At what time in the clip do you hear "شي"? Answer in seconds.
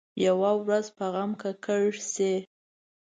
2.11-2.33